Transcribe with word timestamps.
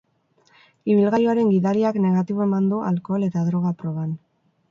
Ibilgailuaren 0.93 1.51
gidariak 1.55 1.99
negatibo 2.07 2.45
eman 2.47 2.71
du 2.73 2.81
alkohol 2.91 3.27
eta 3.31 3.47
droga 3.51 3.77
proban. 3.85 4.17